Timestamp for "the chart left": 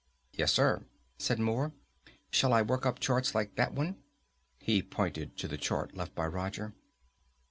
5.47-6.15